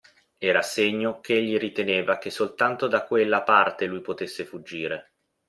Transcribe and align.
Era 0.39 0.63
segno 0.63 1.19
ch'egli 1.19 1.59
riteneva 1.59 2.17
che 2.17 2.31
soltanto 2.31 2.87
da 2.87 3.05
quella 3.05 3.43
parte 3.43 3.85
lui 3.85 4.01
potesse 4.01 4.45
fuggire. 4.45 5.11